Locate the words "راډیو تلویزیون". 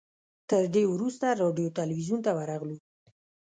1.41-2.19